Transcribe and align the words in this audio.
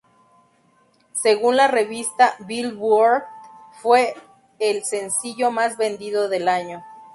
Según 1.13 1.57
la 1.57 1.67
revista 1.67 2.33
"Billboard", 2.47 3.23
fue 3.83 4.15
el 4.57 4.83
sencillo 4.83 5.51
más 5.51 5.77
vendido 5.77 6.27
del 6.27 6.47
año. 6.47 6.83